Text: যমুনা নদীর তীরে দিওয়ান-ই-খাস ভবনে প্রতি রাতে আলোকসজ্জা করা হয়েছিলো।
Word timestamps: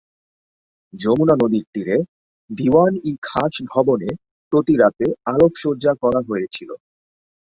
যমুনা 0.93 1.35
নদীর 1.41 1.65
তীরে 1.73 1.97
দিওয়ান-ই-খাস 2.49 3.53
ভবনে 3.71 4.09
প্রতি 4.53 4.73
রাতে 4.77 5.05
আলোকসজ্জা 5.25 5.93
করা 6.01 6.19
হয়েছিলো। 6.29 6.75